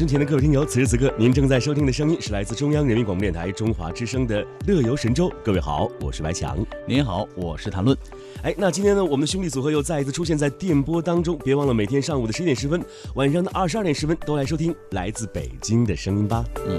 [0.00, 5.28] 身前的各位听友，此时此刻您正在收听的声音是来自中央人民广播电台中华之声的《乐游神州》。
[5.44, 6.56] 各位好，我是白强。
[6.88, 7.94] 您好，我是谭论。
[8.42, 11.36] 哎，那今天呢，我们的兄弟组合又再一次出现在电波当中。
[11.44, 12.82] 别忘了每天上午的十点十分，
[13.14, 16.42] 晚上的二十二点十分都来收听来自北京的声音吧。
[16.66, 16.78] 嗯，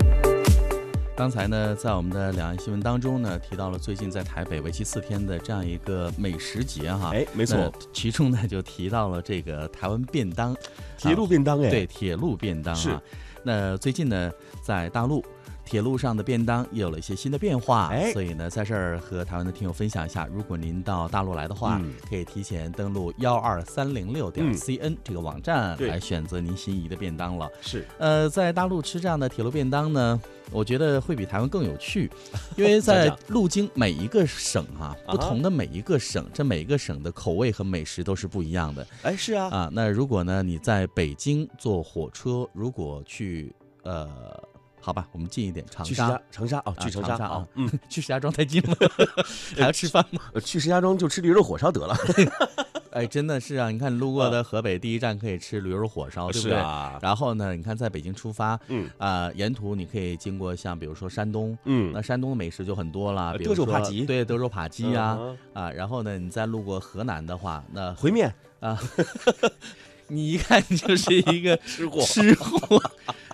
[1.15, 7.11] 刚才呢，在我们的两岸新闻当中呢，提到了最近在台北为期四天的这样一个美食节哈。
[7.13, 10.55] 哎，没错，其中呢就提到了这个台湾便当。
[10.97, 13.01] 铁路便当哎，对，铁路便当啊。
[13.43, 14.31] 那最近呢，
[14.63, 15.23] 在大陆
[15.71, 27.49] 铁路上的便当也有了一些新的变化，哎，所以呢，在这儿和台湾的听友分享一下，如果您到大陆来的话，可以提前登录幺二三零六点 cn 这个网站来选择您心仪的便当了。
[27.61, 30.19] 是，呃，在大陆吃这样的铁路便当呢。
[30.51, 32.11] 我觉得会比台湾更有趣，
[32.57, 38.85] 因为在路经每一个省啊，不同的每一个省，这每一个省的口味和美食都是不一样的。
[39.03, 44.09] 哎，是啊，啊，那如果呢你在北京坐火车，如果去呃，
[44.81, 48.75] 好吧，我们近一点，长沙，长沙哦，去长沙啊，嗯， 去石家庄太近了，
[49.55, 50.19] 还要吃饭吗？
[50.43, 51.95] 去石家庄就吃驴肉火烧得了。
[52.91, 53.69] 哎，真的是啊！
[53.69, 56.57] 你看，路过的河北第一站可以吃驴肉火烧，对不对？
[57.01, 58.89] 然后呢，你看在北京出发，嗯。
[58.97, 65.17] 啊，沿途你可以经过像比如说山东，嗯，那山东的美食就很多了，德州扒鸡，对，德州扒鸡呀，
[65.53, 68.77] 啊，然后呢，你再路过河南的话，那回面啊，
[70.07, 72.83] 你一看就是一个吃货，吃货，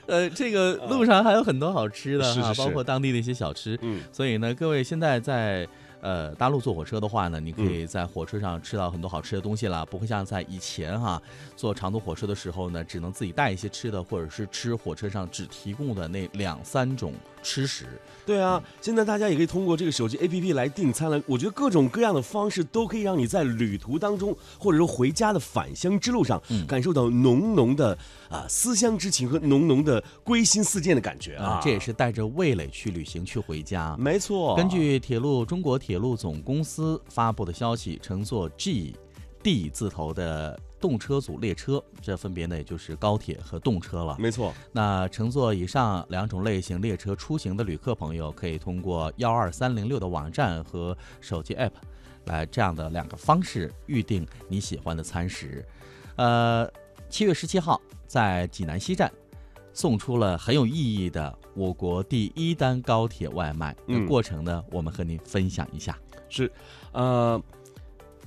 [0.07, 5.67] 呃，这个路上还有很多好吃的哈，包括当地的一些小吃，嗯，所以呢，各位现在在。
[5.99, 11.19] 呃，大陆坐火车的话呢，你可以在火车上吃到很多好吃的东西了，不会像在以前哈
[11.55, 17.87] 坐长途火车的时候呢，只能自己带一些吃的，或者是吃火车上只提供的那两三种吃食。
[18.27, 21.19] 对啊，现在大家也可以通过这个手机 APP 来订餐了。
[21.25, 27.97] 我觉得各种各样的方式都可以让你在旅途当中，或者说回家的返乡之路上，感受到浓浓的
[28.29, 31.59] 啊思乡之情和浓浓的归心似箭的感觉啊。
[31.63, 33.95] 这也是带着味蕾去旅行去回家。
[33.97, 38.95] 没错，根据铁路中国铁路总公司发布的消息，乘坐 G、
[39.41, 44.15] D 字头的动车组列车，这分别呢也就是高铁和动车了。
[44.19, 51.71] 没错，那乘坐以上两种类型列车出行的旅客朋友，可以通过幺二三零六的网站和手机 App
[52.25, 55.65] 来这样的两个方式预定你喜欢的餐食。
[56.17, 56.69] 呃，
[57.09, 59.11] 七月十七号在济南西站。
[59.73, 65.95] 送出了很有意义的我国第一单高铁外卖，那过程呢，我们和您分享一下。
[66.29, 66.51] 是，
[66.93, 67.39] 呃，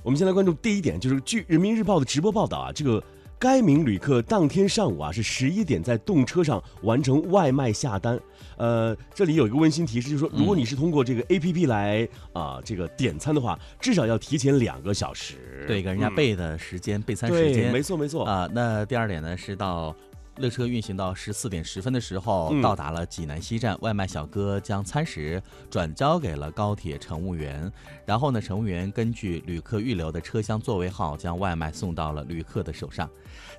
[0.01, 3.03] 我们先来关注第一点，就是据人民日报的直播报道啊，这个
[3.41, 8.19] 该名旅客当天上午啊是十一点在动车上完成外卖下单。
[8.55, 18.47] 呃，这里有一个温馨提示，就是说，如果你是通过这个 A P P 来啊这个点餐的话，至少要提前两个小时，对，给人家备的时间，备餐时间，没错没错啊。
[18.53, 19.95] 那第二点呢是到。
[20.37, 23.77] 列车运行到十四点十分的时候，到达了济南西站。
[23.81, 27.71] 外卖小哥将餐食转交给了高铁乘务员，
[28.05, 33.09] 然后呢，乘务员根据旅客预留的车厢座位号，将外卖送到了旅客的手上。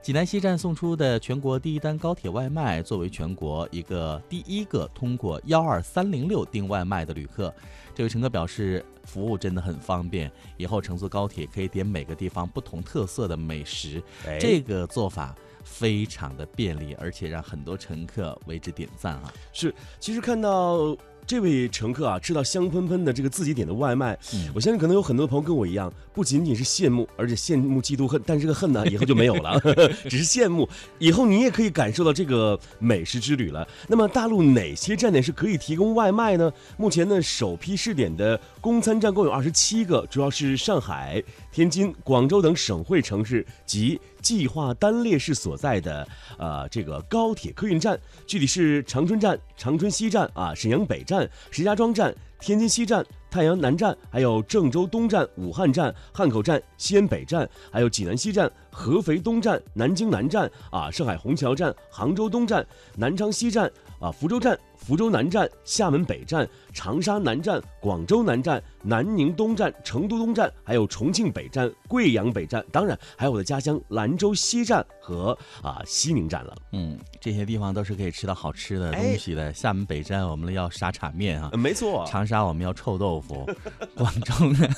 [0.03, 7.55] 济南西站送出的全国第一单高铁外卖，作为全国一个第一个通过幺二三零六订外卖的旅客，
[7.95, 14.03] 这位乘客表示，服务真的很方便，以后乘坐高铁可以点每个地方不同特色的美食。
[14.41, 15.35] 这个做法。
[15.65, 19.33] 非常的便利，而且让很多乘客为之点赞啊！
[19.53, 20.97] 是，其实看到。
[21.27, 24.19] 这位乘客啊，吃到香喷喷的这个自己点的外卖，
[24.55, 29.59] 我相信可能有很多朋友跟我一样，不仅仅是羡慕，而且羡慕嫉妒恨，但是这个恨呢， 以后就没有了，
[30.11, 30.69] 只是羡慕。
[30.99, 33.67] 以后你也可以感受到这个美食之旅了。
[33.89, 36.53] 那么大陆哪些站点是可以提供外卖呢？
[36.77, 46.07] 目前呢，首批试点的公餐站共有二十七个，主要是上海、天津、广州等省会城市及计划单列市所在的
[46.39, 51.29] 呃这个高铁客运站，具体是长春站、长春西站啊、沈阳北站。
[51.51, 62.65] 石家庄站、天津西站、太阳南站，还有郑州东站、武汉站、汉口站、西安北站，还有济南西站、合肥东站、南京南站啊，上海虹桥站、杭州东站、
[62.97, 63.71] 南昌西站
[64.03, 76.53] 啊，福州站、福州南站、厦门北站、长沙南站、广州南站、南宁东站、成都东站，还有重庆北站、贵阳北站，当然还有我的家乡兰州西站和啊西宁站了。
[76.73, 76.99] 嗯。
[77.21, 79.55] 这些地方都是可以吃到好吃的东西的。
[79.55, 82.05] 厦门北站我们要沙茶面啊，没错。
[82.09, 83.49] 长沙我们要臭豆腐，
[83.95, 84.69] 广州呢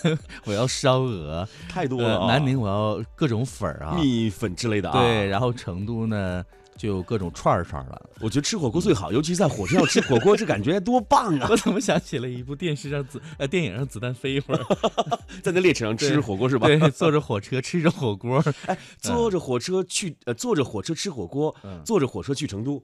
[0.44, 2.26] 我要烧鹅，太多了。
[2.26, 5.00] 南宁我要各种粉儿啊，米粉之类的啊。
[5.00, 6.44] 对，然后成都呢。
[6.76, 8.10] 就有各种串儿串儿了。
[8.20, 11.48] 我觉得吃火锅最好，尤其是在火车上吃火锅，这感觉多棒啊！
[11.50, 14.64] 我怎么想起了一部电视上子呃电影让子弹飞一会儿，
[15.42, 16.66] 在那列车上吃火锅是吧？
[16.66, 21.54] 对，坐着火车吃着火锅， 哎，坐着火车去呃，坐着火车吃火锅，
[21.84, 22.82] 坐着火车去成都，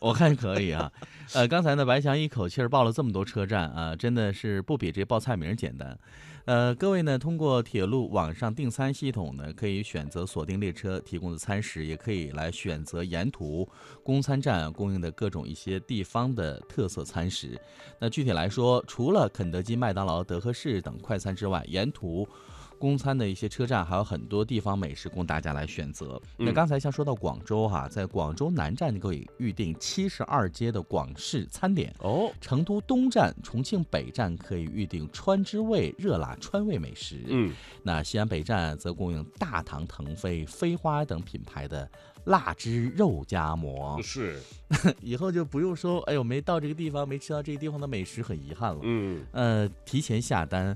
[0.00, 0.90] 我看可以啊。
[1.32, 5.96] 呃，刚才呢，白翔一口气儿报了这么多车站啊，真的是不比这报菜名简单。
[6.50, 13.68] 呃，各位呢，通过铁路网上订餐系统呢，可以选择锁定列车提供的餐食，也可以来选择沿途
[14.02, 17.56] 供餐站供应的各种一些地方的特色餐食。
[18.00, 22.26] 那具体来说，除了肯德基、麦当劳、德克士等快餐之外，沿途。
[22.80, 26.20] 供餐的一些车站还有很多地方美食供大家来选择。
[26.38, 32.32] 那刚才像说到广州哈，在广州南站你可以预定七十二街的广式餐点哦。
[32.40, 37.22] 成都东站、重庆北站可以预定川之味热辣川味美食。
[37.26, 41.86] 嗯，那西安北站则供应大唐腾飞、飞花等品牌的
[42.24, 44.00] 辣汁肉夹馍。
[44.02, 44.40] 是，
[45.02, 48.80] 以后就不用说，哎呦，没到这个地方，没吃到这个地方的美食，很遗憾了。
[48.84, 50.74] 嗯，呃，提前下单。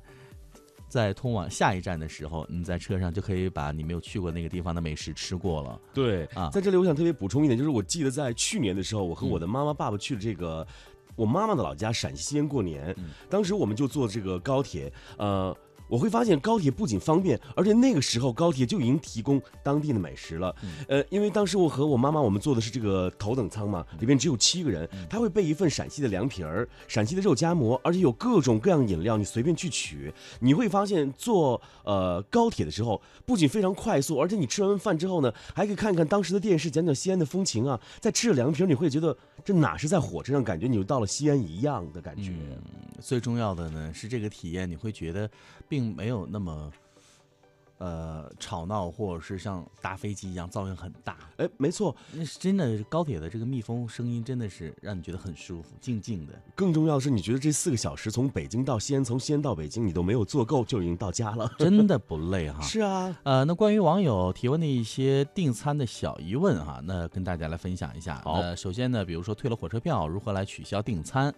[0.94, 5.80] 在通往下一站的时候，你在车上就可以把你没有去过那个地方的美食吃过了。
[5.92, 10.64] 对啊，在这里我想特别补充一点，就是我记得在去年的时候，我和我的妈妈、爸爸去了这个
[11.16, 12.94] 我妈妈的老家陕西西安过年，
[13.28, 15.52] 当时我们就坐这个高铁，呃。
[15.88, 20.54] 我会发现高铁不仅方便，而且那个时候高铁就已经提供当地的美食了。
[20.88, 30.12] 呃，因为当时我和我妈妈我们坐的是这个头等舱嘛，里面只有七个人，他会备一份陕西的凉皮儿、陕西的肉夹馍，而且有各种各样饮料，你随便去取。
[30.40, 37.78] 你会发现坐呃高铁的时候不仅非常快速，而且你吃完饭之后呢，还可以看看当时的电视，讲讲西安的风情啊。
[38.00, 42.32] 在吃着凉皮儿，你会觉得这哪是在火车上，感觉你就到了西安一样的感觉。
[43.00, 45.30] 最重要的呢是这个体验，你会觉得。
[45.74, 46.72] 并没有那么。
[47.78, 56.32] 呃，吵闹或者是像搭飞机一样噪音很大，哎，没错，那是真的高铁的这个密封声音真的是让你觉得很舒服，静静的。
[56.54, 62.60] 更重要的是，你觉得这四个小时从北京到西安，从西安到北京，你都没有坐够就已经到家了， 真的不累哈。
[62.62, 68.20] 是啊，呃，那关于网友提问的一些订餐的小疑问哈，那跟大家来分享一下。
[68.24, 71.34] 好，首先呢，比如说退了火车票，如何来取消订餐？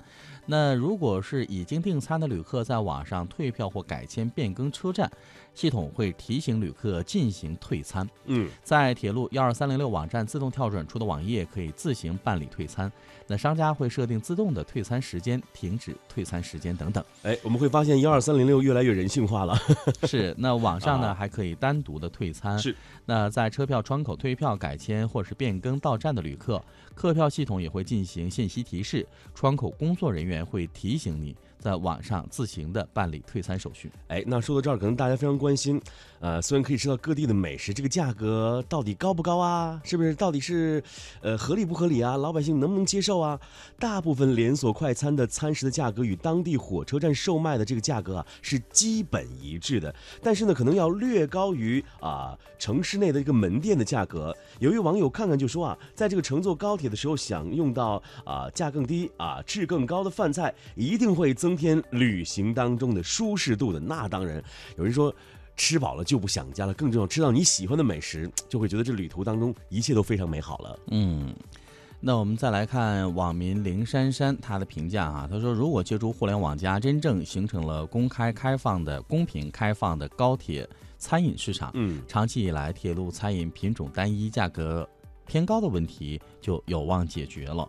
[0.48, 5.10] 那如果是已经订餐的旅客在网上退票或改签变更车站，
[5.54, 8.08] 系统会提醒旅客进行退餐。
[8.25, 12.90] 嗯，在铁路幺二三零六网站自动跳转出的网页可以自行办理退餐。
[13.28, 17.05] 那商家会设定自动的退餐时间、停止退餐时间等等。
[17.23, 19.58] 哎，我们会发现幺二三零六越来越人性化了。
[20.06, 22.56] 是，那网上呢还可以单独的退餐。
[22.58, 22.75] 是，
[23.05, 26.62] 那在车票窗口退票、改签或是变更到站的旅客，
[26.94, 31.34] 客票系统也会进行信息提示，窗口工作人员会提醒你。
[31.58, 33.90] 在网上自行的办理退餐手续。
[34.06, 35.81] 哎，那说到这儿，可能大家非常关心，
[36.20, 39.80] 呃，虽然可以吃到各地的美食，这个价格到底高不高啊？
[39.82, 40.80] 是不是到底是，
[41.22, 42.16] 呃，合理不合理啊？
[42.16, 43.40] 老百姓能不能接受啊？
[43.78, 49.92] 大部分连锁快餐的餐食的价格与当地火车站售卖的这个价格啊是基本一致的，
[50.22, 54.32] 但是呢，可能要略高于啊城市内的一个门店的价格。
[54.60, 61.56] 有一位网友看看就说啊，在这个乘坐高铁的时候享用到啊价更低啊质更高的饭菜，一定会增。
[61.56, 64.44] 添旅行当中的舒适度的，那当然，
[64.76, 65.10] 有人说
[65.56, 70.79] 吃饱了就不想家了，更重要吃到你喜欢的美食，就会觉得这旅途当中一切都非常美好了。
[70.89, 71.34] 嗯，
[71.98, 84.86] 那我们再来看网民林珊珊她的评价啊，她说如果借助互联网加，真正形成了公开开放的、公平开放的高铁餐饮市场，嗯，长期以来铁路餐饮品种单一、价格
[85.27, 87.67] 偏高的问题就有望解决了。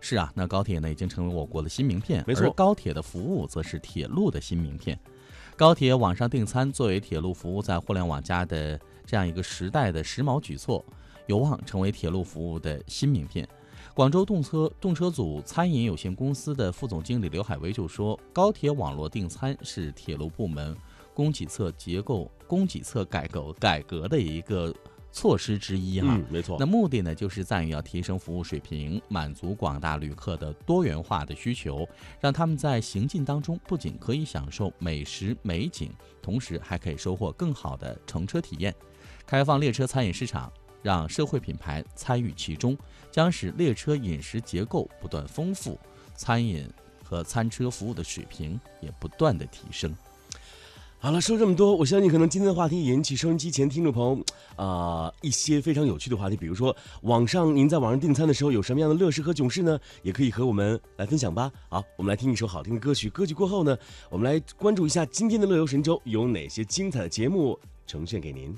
[0.00, 2.52] 是啊，那高铁呢已经成为我国的新名片，没错。
[2.52, 4.98] 高铁的服务则是铁路的新名片。
[5.58, 10.84] 高铁网上订餐作为铁路服务在互联网加的这样一个时代的时髦举措，
[11.26, 13.44] 有望成为铁路服务的新名片。
[13.92, 20.76] 广州动车动车组餐饮有限公司的副总经理刘海威就说：“高铁网络订餐是铁路部门
[21.12, 24.72] 供给侧结构、供给侧改革改革的一个。”
[25.10, 26.56] 措施之一哈，没错。
[26.60, 31.88] 那目的呢，就是在于要提升服务水平，满足广大旅客的多元化的需求，
[32.20, 35.90] 让他们在行进当中不仅可以享受美食美景，
[36.22, 38.74] 同时还可以收获更好的乘车体验。
[39.26, 42.76] 开放列车餐饮市场，让社会品牌参与其中，
[43.10, 45.78] 将使列车饮食结构不断丰富，
[46.14, 46.68] 餐饮
[47.02, 49.94] 和餐车服务的水平也不断的提升。
[51.00, 54.20] 好了，说这么多，我相信可能今天的话题引起收音机前听众朋友
[54.56, 59.78] 啊一些非常有趣的话题，比如说网上您在网上订餐的时候有什么样的乐事和囧事呢？
[60.02, 61.52] 也可以和我们来分享吧。
[61.68, 63.78] 好，我们来听一首好听的歌曲，歌曲过后呢，
[64.10, 68.52] 我们来关注一下今天的乐游神州有哪些精彩的节目呈现给您。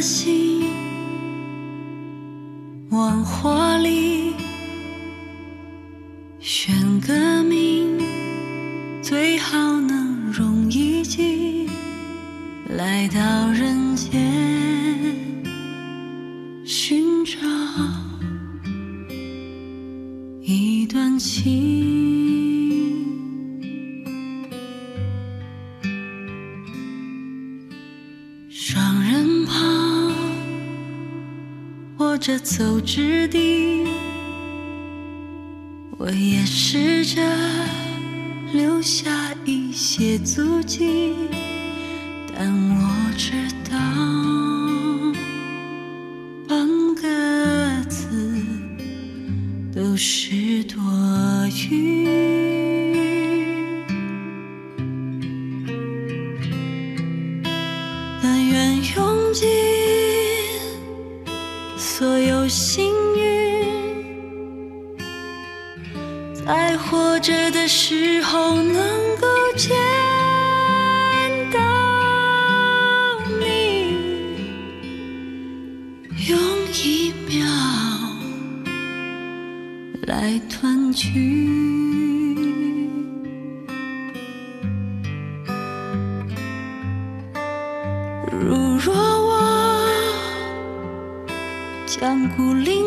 [0.00, 0.64] 心，
[2.90, 4.34] 往火里
[6.38, 7.98] 选个名，
[9.02, 11.68] 最好能容一记，
[12.76, 13.20] 来到
[32.20, 33.86] 着走之地，
[35.96, 37.22] 我也试着
[38.52, 39.10] 留下
[39.46, 41.14] 一些足迹，
[42.36, 43.49] 但我知
[67.20, 68.74] 着的时候能
[69.20, 69.70] 够见
[71.52, 71.58] 到
[73.38, 73.94] 你，
[76.28, 76.38] 用
[76.72, 77.46] 一秒
[80.06, 81.46] 来团聚。
[88.32, 89.30] 如若我
[91.86, 92.79] 将孤零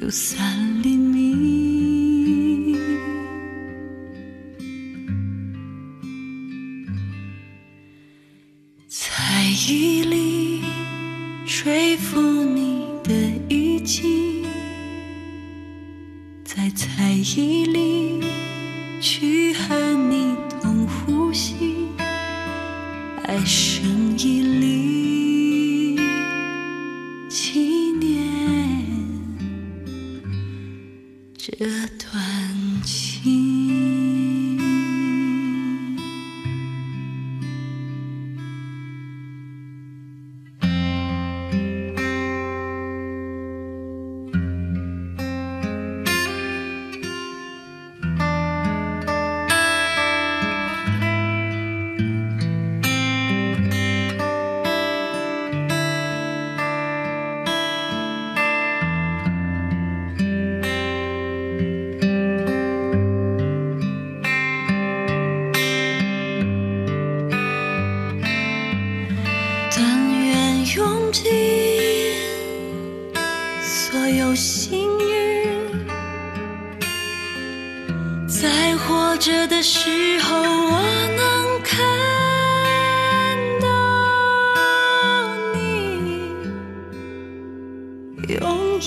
[0.00, 0.97] 有三里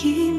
[0.10, 0.31] 用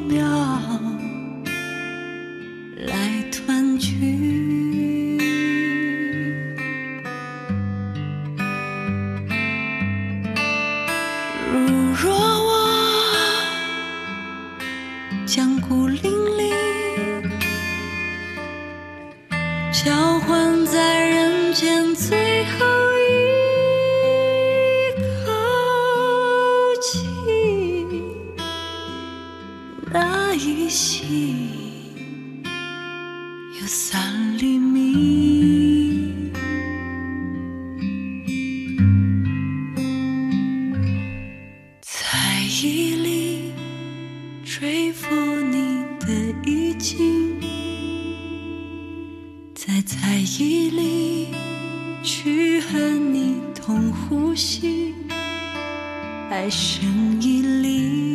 [49.64, 51.28] 在猜疑里
[52.02, 54.92] 去和你同呼吸，
[56.28, 56.83] 爱声
[57.23, 58.12] 一里